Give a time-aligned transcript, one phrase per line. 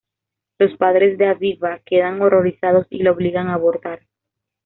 [0.57, 4.01] Los padres de Aviva quedan horrorizados y la obligan a abortar.